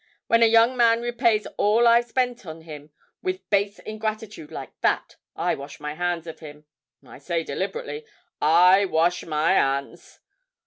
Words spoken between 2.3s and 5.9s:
on him with base ingratitude like that, I wash